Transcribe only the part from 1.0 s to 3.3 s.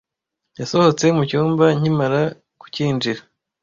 mucyumba nkimara kucyinjira.